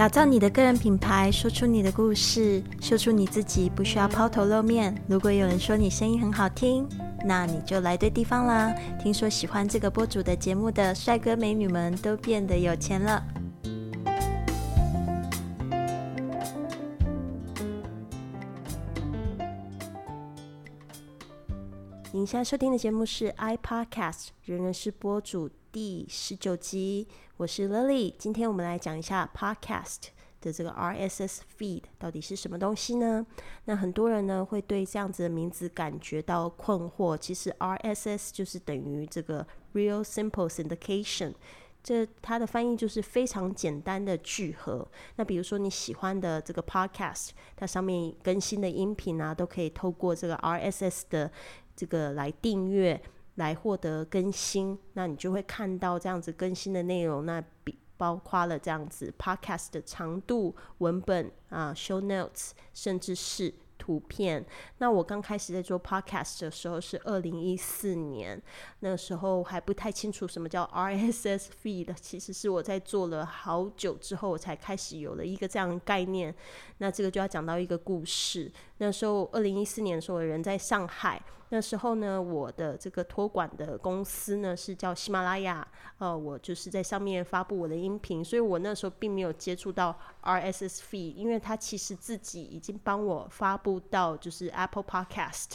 [0.00, 4.96] 打造你的个人品牌，说出你的故事，说出你自己，不需要抛头露面。
[5.06, 6.88] 如果有人说你声音很好听，
[7.22, 8.74] 那你就来对地方啦。
[8.98, 13.22] 听说喜欢这个播主的节目的帅哥美女们都变得有钱了。
[22.10, 27.06] 您现在收听的节目是 iPodcast，人人是播主第十九集，
[27.36, 28.12] 我是 Lily。
[28.18, 30.08] 今天我们来讲一下 Podcast
[30.40, 33.24] 的这个 RSS feed 到底是什么东西呢？
[33.66, 37.16] 那很多人呢会对这样子的名字感觉到困惑。
[37.16, 41.34] 其实 RSS 就是等于这个 Real Simple Syndication，
[41.84, 44.88] 这它的翻译就是非常简单的聚合。
[45.14, 51.30] 那比如说你喜欢的这个 Podcast，它上面更新的音频啊，都可以透过这个 RSS 的
[51.76, 53.00] 这个来订阅，
[53.36, 57.24] 来获得更新，那你就会看到这样子更新的内容。
[57.24, 64.42] 那比包括了这样子 podcast 的长度、文本啊、show notes，甚至是图片。
[64.78, 68.40] 那我刚开始在做 podcast 的时候是二零一四年，
[68.78, 76.34] 那个时候还不太清楚什么叫 RSS feed，其实是我在做了好久之后，我才开始有了一个这样的概念。
[76.78, 78.50] 那这个就要讲到一个故事。
[78.80, 81.22] 那时候二零一四年的时候，我人在上海。
[81.52, 85.66] 那时候呢，我的这个托管的公司呢是叫喜马拉雅，
[85.98, 95.54] 呃，我就是在上面发布我的音频，所以我那时候并没有接触到 RSS feed，因为它其实自己已经帮我发布到就是 Apple Podcast。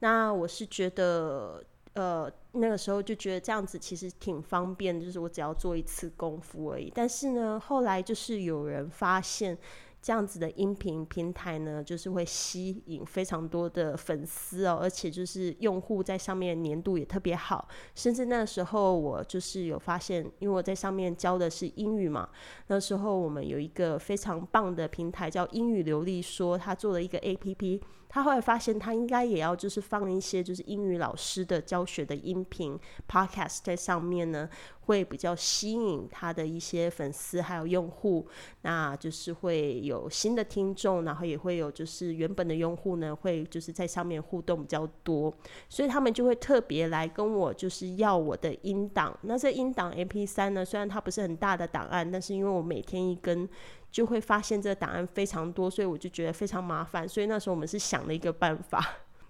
[0.00, 1.62] 那我是觉得，
[1.94, 6.90] 呃，那个时候就觉得这样子其实挺方便，就是我只要做一次功夫而已。
[6.92, 9.56] 但是呢，后来就是有人发现。
[10.02, 17.68] 这样子的音频平台呢，就是会吸引非常多的粉丝哦，而且就是用户在上面粘度也特别好。
[17.94, 22.28] 甚至那时候我就是有发现，因为我在上面教的是英语嘛，
[22.66, 27.80] 那时候我们有一个非常棒的平台叫英语流利说，他做了一个 A P P。
[28.14, 34.46] 他后来发现，他应该也要就是放一些就是英语老师的教学的音频 podcast 在上面呢，
[34.82, 38.26] 会比较吸引他的一些粉丝还有用户，
[38.62, 45.32] 那就是会有新的听众，然后也会有就是原本的用户呢，会就是在上面互动比较多，
[45.68, 49.16] 所以他们就会特别来跟我就是要我的音档。
[49.22, 53.48] 那这音档 MP 三呢，虽然它不是很大的档案，但是因为我每天一根。
[53.92, 57.06] 就会发现这个档案非常多，所以我就觉得非常麻烦。
[57.06, 58.82] 所以那时候我们是想了一个办法。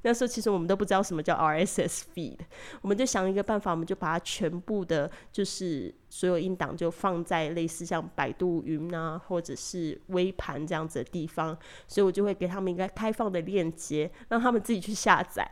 [0.02, 2.38] 那时候其实我们都不知道什么叫 RSS feed，
[2.80, 11.56] 我们就想一个办法，我们就把它全部的，就是所有音档就放在类似像百度云啊，或者是微盘这样子的地方。
[11.86, 15.48] 所以我就会给他们一个开放的链接，让他们自己去下载。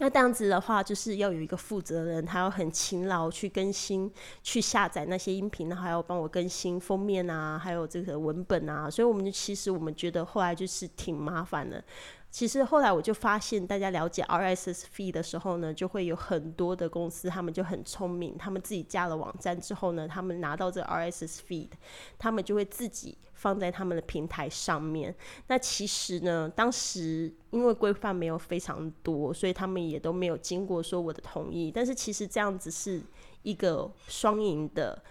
[0.00, 4.08] 那这样子的话，就是要有一个负责人，他要很勤劳去更新、
[4.44, 8.88] 去下载那些音频，然后还要帮我更新封面啊，还有这个文本啊。
[8.88, 11.82] 所以我们就其实我们觉得后来就是挺麻烦的。
[12.30, 21.70] 其实后来我就发现，大家了解 RSS feed 的时候呢，就会有很多的公司，他们就很聪明，他们自己加了网站之后呢，他们拿到这 RSS feed，
[22.18, 25.14] 他们就会自己放在他们的平台上面。
[25.46, 31.72] 那其实呢，当时因为规范没有非常多，所以他们也都没有经过说我的同意。
[31.74, 33.02] 但是其实这样子是
[33.42, 35.02] 一个双赢的。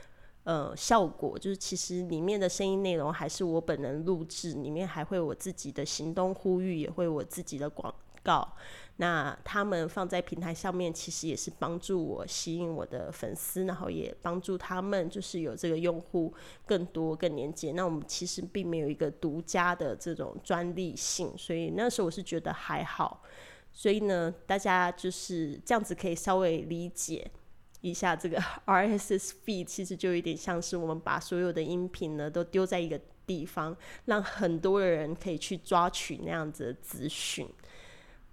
[0.48, 7.94] 呃，效果就是其实里面的声音内容还是我本人录制，里面还会我自己的行动呼吁，也会我自己的广
[8.24, 8.48] 告。
[8.96, 16.34] 那他们放在平台上面，其实也是帮助我吸引我的粉丝，然后也帮助他们就是有这个用户
[16.66, 17.74] 更多更连接。
[17.74, 23.22] 那我们其实并没有一个独家的这种专利性，所以那时候我是觉得还好。
[23.74, 27.30] 所以呢，大家就是这样子可以稍微理解。
[27.82, 37.48] 一下这个 RSS feed 其实就有点像是我们把所有的音频呢都丢在一个地方，让很多的人可以去抓取那样子的资讯。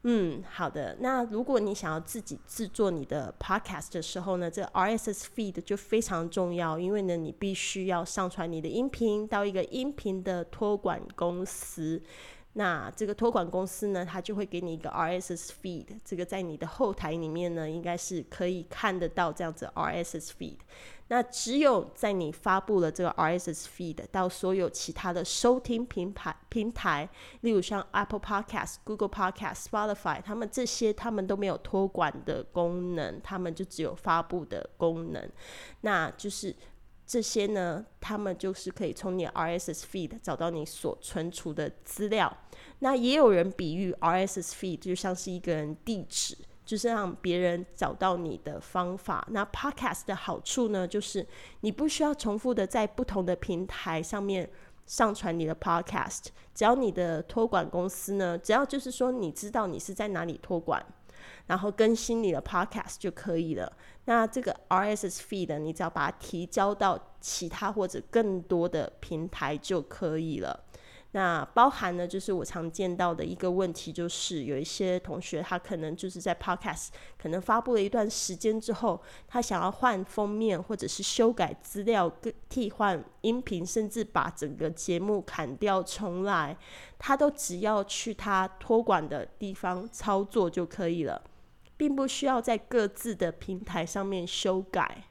[0.07, 0.99] 嗯，好的。
[1.01, 12.03] 那如果你想要自己制作你的 podcast 的时候呢，这 RSS feed 就非常重要，因为呢你必须要上传你的音频到一个音频的托管公司。
[12.57, 20.59] 那这个托管公司呢，它就会给你一个 RSS feed，这个在你的后台里面呢，应该是可以看得到这样子 RSS feed。
[21.09, 27.09] 那只有在你发布了这个 RSS feed 到所有其他的收听平台平台，
[27.41, 35.29] 例如像 Apple Podcast、Google Podcast、Spotify，他们这些他们都没有托管的功能，他们就只有发布的功能。
[35.81, 36.55] 那就是。
[37.15, 42.37] 这些呢，他们就是可以从你 RSS feed 找到你所存储的资料。
[42.81, 49.25] 那也有人比喻 RSS feed 就像是一个人地址，就是让别人找到你的方法。
[49.31, 51.25] 那 Podcast 的好处呢，就是
[51.61, 54.51] 你不需要重复的在不同的平台上面
[54.85, 60.85] 上传你的 Podcast，只要你的托管公司呢，只要就是说你知道你是在哪里托管，
[61.47, 63.71] 然后更新你的 Podcast 就可以了。
[64.07, 70.64] 那这个 RSS feed 你只要把它提交到其他或者更多的平台就可以了。
[71.17, 82.13] 那包含呢，就是我常见到的一个问题，就是有一些同学他可能就是在 Podcast 可能发布了一段时间之后，他想要换封面或者是修改资料、
[82.49, 86.57] 替换音频，甚至把整个节目砍掉重来，
[86.99, 91.23] 他都只要去他托管的地方操作就可以了，
[91.77, 95.05] 并不需要在各自的平台上面修改。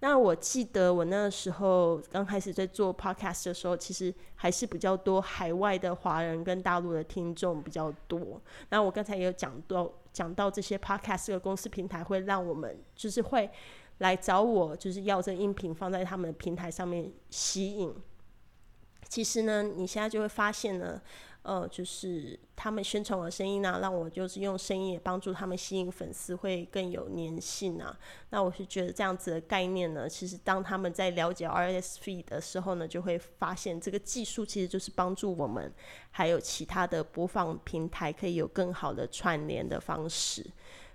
[0.00, 8.40] 那我记得我那时候刚开始在做 podcast 的时候，其实还是比较多海外的华人跟大陆的听众比较多。
[8.70, 13.50] 那我刚才也有讲到，讲到这些 podcast 的公司平台会让我们就是会
[13.98, 17.94] 来找我，就是要这音频放在他们的平台上面吸引。
[19.08, 21.00] 其实呢，你现在就会发现呢。
[21.42, 27.98] 呃，就是他们宣传我的声音呢，让我就是用声音也帮助他们吸引粉丝，会更有粘性啊。
[28.28, 35.72] 那我是觉得这样子的概念呢，其实当他们在了解 RSV 的时候呢，就会发现这个技术其实就是帮助我们
[36.10, 40.44] 还有其他的播放平台可以有更好的串联的方式。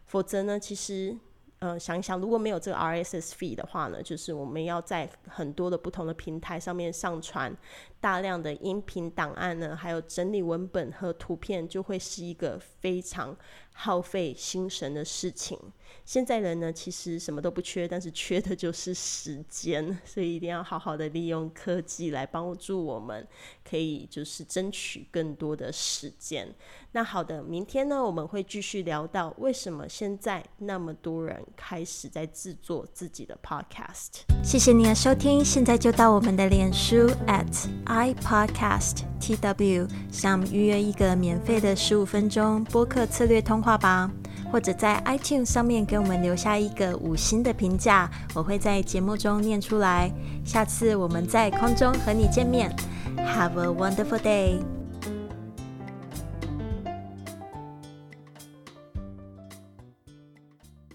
[0.06, 1.18] 否则呢，其实。
[1.66, 7.52] 呃，想一想，如果没有这个 RSS feed 的话呢，就是我们要在很多的不同的平台上面上传
[8.00, 13.36] 大量的音频档案呢，还有整理文本和图片，就会是一个非常
[13.74, 15.58] 耗费心神的事情。
[16.06, 23.28] 现在人呢，其实什么都不缺，但是缺的就是时间， 所以一定要好好的利用科技来帮助我们，
[23.68, 26.48] 可以就是争取更多的时间。
[26.92, 34.22] 那好的，明天呢，我们会继续聊到为什么现在那么多人开始在制作自己的 podcast。
[34.44, 44.12] 谢谢你的收听，现在就到我们的脸书 at i podcast tw 上预约一个免费的十五分钟播客策略通话吧。
[44.52, 50.12] 或者在 iTunes 上面给我们留下一个五星的评价，我会在节目中念出来。
[50.44, 52.74] 下次我们在空中和你见面。
[53.18, 54.75] Have a wonderful day.